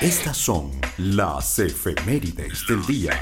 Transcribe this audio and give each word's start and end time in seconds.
Estas 0.00 0.36
son 0.36 0.70
las 0.96 1.58
efemérides 1.58 2.64
del 2.68 2.84
día. 2.86 3.20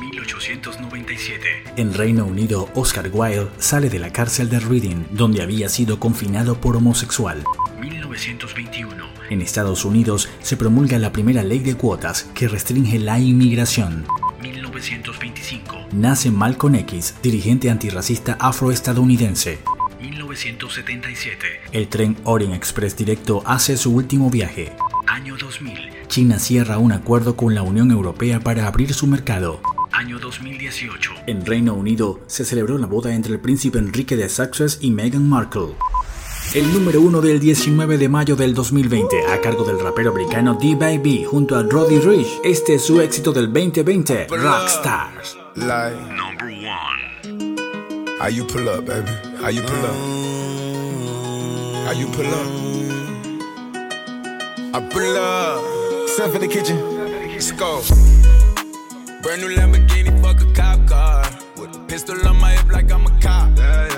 1897. 0.00 1.64
En 1.76 1.94
Reino 1.94 2.24
Unido, 2.24 2.68
Oscar 2.74 3.10
Wilde 3.12 3.48
sale 3.58 3.90
de 3.90 3.98
la 3.98 4.12
cárcel 4.12 4.48
de 4.48 4.60
Reading, 4.60 5.04
donde 5.10 5.42
había 5.42 5.68
sido 5.68 5.98
confinado 5.98 6.60
por 6.60 6.76
homosexual. 6.76 7.42
1921. 7.80 9.06
En 9.30 9.42
Estados 9.42 9.84
Unidos 9.84 10.28
se 10.40 10.56
promulga 10.56 10.98
la 10.98 11.12
primera 11.12 11.42
ley 11.42 11.58
de 11.58 11.74
cuotas 11.74 12.24
que 12.34 12.48
restringe 12.48 12.98
la 12.98 13.18
inmigración. 13.18 14.06
1925. 14.40 15.88
Nace 15.92 16.30
Malcolm 16.30 16.76
X, 16.76 17.14
dirigente 17.22 17.70
antirracista 17.70 18.36
afroestadounidense. 18.40 19.58
1977. 20.00 21.46
El 21.72 21.88
tren 21.88 22.16
Orient 22.24 22.54
Express 22.54 22.96
Directo 22.96 23.42
hace 23.44 23.76
su 23.76 23.92
último 23.94 24.30
viaje. 24.30 24.72
Año 25.06 25.36
2000. 25.36 26.06
China 26.08 26.38
cierra 26.38 26.78
un 26.78 26.92
acuerdo 26.92 27.36
con 27.36 27.54
la 27.54 27.62
Unión 27.62 27.90
Europea 27.90 28.40
para 28.40 28.66
abrir 28.66 28.94
su 28.94 29.06
mercado. 29.06 29.60
Año 29.92 30.18
2018. 30.18 31.12
En 31.26 31.44
Reino 31.44 31.74
Unido 31.74 32.20
se 32.26 32.44
celebró 32.44 32.78
la 32.78 32.86
boda 32.86 33.14
entre 33.14 33.32
el 33.32 33.40
príncipe 33.40 33.78
Enrique 33.78 34.16
de 34.16 34.28
Sussex 34.28 34.78
y 34.80 34.90
Meghan 34.90 35.28
Markle. 35.28 35.74
El 36.54 36.72
número 36.72 37.02
uno 37.02 37.20
del 37.20 37.40
19 37.40 37.98
de 37.98 38.08
mayo 38.08 38.34
del 38.34 38.54
2020, 38.54 39.26
a 39.26 39.40
cargo 39.40 39.64
del 39.64 39.80
rapero 39.80 40.12
americano 40.12 40.54
D-Baby 40.54 41.24
junto 41.24 41.56
a 41.56 41.62
Roddy 41.62 41.98
Rich. 41.98 42.40
Este 42.42 42.76
es 42.76 42.86
su 42.86 43.02
éxito 43.02 43.32
del 43.32 43.52
2020, 43.52 44.28
Rockstars. 44.28 45.36
Like, 45.56 45.96
Number 46.14 46.48
one. 46.48 47.07
How 48.18 48.26
you 48.26 48.44
pull 48.44 48.68
up, 48.68 48.84
baby? 48.84 49.10
How 49.36 49.48
you 49.48 49.62
pull 49.62 49.86
up? 49.86 49.94
How 51.86 51.92
you 51.92 52.06
pull 52.08 52.26
up? 52.26 52.46
I 54.74 54.80
pull 54.90 55.16
up. 55.16 56.08
Step 56.08 56.34
in 56.34 56.40
the 56.40 56.48
kitchen. 56.48 56.78
Let's 57.32 57.52
go. 57.52 57.80
Brand 59.22 59.42
new 59.42 59.54
Lamborghini, 59.56 60.20
fuck 60.22 60.40
a 60.40 60.52
cop 60.52 60.86
car. 60.88 61.24
With 61.56 61.76
a 61.76 61.78
pistol 61.86 62.26
on 62.26 62.40
my 62.40 62.52
hip 62.52 62.72
like 62.72 62.90
I'm 62.90 63.06
a 63.06 63.20
cop. 63.20 63.56
Have 63.58 63.92
you 63.92 63.97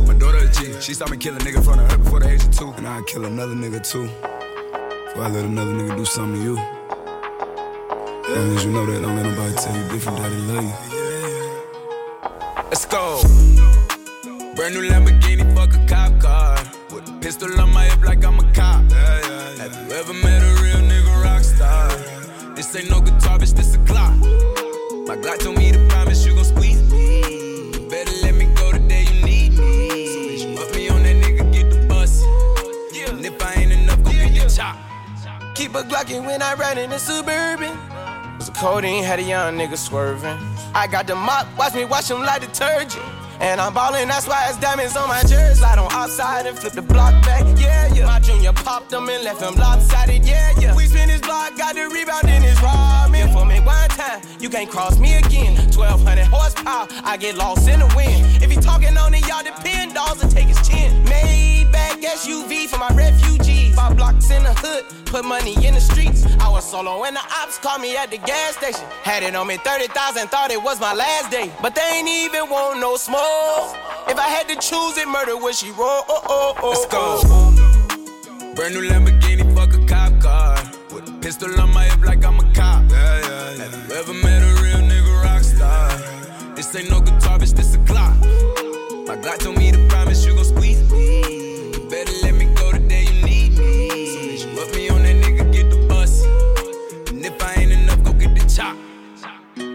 She 0.81 0.95
saw 0.95 1.07
me 1.09 1.17
kill 1.17 1.35
a 1.35 1.39
nigga 1.39 1.57
in 1.57 1.63
front 1.63 1.79
of 1.79 1.91
her 1.91 1.97
before 1.97 2.19
the 2.19 2.29
age 2.29 2.43
of 2.43 2.57
two. 2.57 2.71
And 2.71 2.87
I'd 2.87 3.05
kill 3.05 3.25
another 3.25 3.53
nigga 3.53 3.87
too. 3.87 4.05
Before 5.05 5.23
I 5.23 5.29
let 5.29 5.45
another 5.45 5.73
nigga 5.73 5.95
do 5.95 6.05
something 6.05 6.41
to 6.41 6.43
you. 6.43 6.57
As 6.57 8.37
long 8.37 8.55
as 8.57 8.65
you 8.65 8.71
know 8.71 8.85
that, 8.85 9.01
don't 9.01 9.15
let 9.15 9.25
nobody 9.25 9.53
tell 9.55 9.75
you 9.77 9.89
different, 9.89 10.17
daddy 10.17 10.35
love 10.35 10.63
you. 10.63 10.73
Let's 12.69 12.85
go. 12.85 13.21
Brand 14.55 14.73
new 14.73 14.89
Lamborghini, 14.89 15.53
fuck 15.53 15.73
a 15.73 15.85
cop 15.85 16.19
car. 16.19 16.57
With 16.93 17.09
a 17.09 17.13
pistol 17.21 17.61
on 17.61 17.71
my 17.73 17.85
hip 17.85 18.03
like 18.03 18.25
I'm 18.25 18.39
a 18.39 18.53
cop. 18.53 18.81
Have 18.91 19.25
you 19.25 19.50
And 33.71 33.89
if 33.89 33.89
I 33.89 33.89
ain't 33.89 33.89
enough, 33.89 34.03
go 34.03 34.11
get 34.11 34.49
the 34.49 34.55
chop. 34.55 34.77
Keep 35.55 35.75
a 35.75 35.83
Glockin' 35.83 36.25
when 36.25 36.41
I 36.41 36.53
ride 36.55 36.77
in 36.77 36.89
the 36.89 36.99
Suburban. 36.99 37.77
Was 38.37 38.49
a 38.49 38.51
codeine, 38.51 39.03
had 39.03 39.19
a 39.19 39.23
young 39.23 39.57
nigga 39.57 39.77
swerving. 39.77 40.37
I 40.73 40.87
got 40.87 41.07
the 41.07 41.15
mop, 41.15 41.47
watch 41.57 41.73
me 41.75 41.85
wash 41.85 42.09
him 42.09 42.21
like 42.21 42.41
detergent. 42.41 43.03
And 43.41 43.59
I'm 43.59 43.73
ballin', 43.73 44.07
that's 44.07 44.27
why 44.27 44.47
it's 44.49 44.57
diamonds 44.59 44.95
on 44.95 45.09
my 45.09 45.21
jersey. 45.21 45.59
Slide 45.59 45.79
on 45.79 45.91
outside 45.91 46.45
and 46.45 46.57
flip 46.57 46.73
the 46.73 46.81
block 46.81 47.13
back, 47.23 47.43
yeah, 47.59 47.91
yeah. 47.93 48.05
My 48.05 48.19
junior 48.19 48.53
popped 48.53 48.93
him 48.93 49.09
and 49.09 49.23
left 49.23 49.41
him 49.41 49.55
lopsided, 49.55 50.23
yeah, 50.23 50.53
yeah. 50.59 50.75
We 50.75 50.85
spin 50.85 51.09
his 51.09 51.21
block, 51.21 51.57
got 51.57 51.73
the 51.73 51.89
rebound 51.89 52.25
in 52.25 52.43
his 52.43 52.57
ramen. 52.59 53.33
For 53.33 53.45
me 53.45 53.59
one 53.59 53.89
time, 53.89 54.21
you 54.39 54.49
can't 54.49 54.69
cross 54.69 54.99
me 54.99 55.15
again. 55.15 55.55
1200 55.73 56.25
horsepower, 56.25 56.87
I 57.03 57.17
get 57.17 57.35
lost 57.35 57.67
in 57.67 57.79
the 57.79 57.87
wind. 57.95 58.43
If 58.43 58.51
he 58.51 58.57
talking 58.57 58.95
on 58.95 59.13
it, 59.15 59.27
y'all 59.27 59.43
depend, 59.43 59.95
dolls 59.95 60.21
and 60.21 60.31
take 60.31 60.47
his 60.47 60.61
chin. 60.67 61.03
Maybach 61.05 61.99
SUV 62.01 62.69
in 64.31 64.43
the 64.43 64.53
hood, 64.53 64.85
put 65.05 65.25
money 65.25 65.53
in 65.65 65.73
the 65.73 65.81
streets. 65.81 66.25
I 66.39 66.49
was 66.49 66.63
solo 66.69 67.03
and 67.03 67.15
the 67.15 67.21
ops 67.39 67.57
called 67.57 67.81
me 67.81 67.95
at 67.97 68.09
the 68.11 68.17
gas 68.17 68.55
station. 68.57 68.85
Had 69.03 69.23
it 69.23 69.35
on 69.35 69.47
me 69.47 69.57
30,000, 69.57 70.27
thought 70.29 70.51
it 70.51 70.61
was 70.61 70.79
my 70.79 70.93
last 70.93 71.29
day. 71.31 71.51
But 71.61 71.75
they 71.75 71.87
ain't 71.93 72.07
even 72.09 72.49
want 72.49 72.79
no 72.79 72.95
smoke. 72.95 73.75
If 74.07 74.17
I 74.17 74.27
had 74.27 74.47
to 74.49 74.55
choose 74.55 74.97
it, 74.97 75.07
murder 75.07 75.37
would 75.37 75.55
she 75.55 75.71
roll? 75.71 76.03
Oh, 76.07 76.21
oh, 76.25 76.25
oh, 76.27 76.53
oh. 76.61 76.69
Let's 76.69 76.85
go. 76.87 77.19
oh. 77.25 78.55
Brand 78.55 78.73
new 78.75 78.81
Lamborghini, 78.89 79.45
fuck 79.55 79.73
a 79.73 79.85
cop 79.85 80.19
car. 80.21 80.55
With 80.93 81.07
a 81.07 81.19
pistol 81.21 81.59
on 81.59 81.73
my 81.73 81.85
hip 81.85 82.03
like 82.05 82.23
I'm 82.25 82.39
a 82.39 82.53
cop. 82.53 82.83
Have 82.91 83.57
you 83.57 83.63
ever 83.63 83.70
top. 98.61 99.70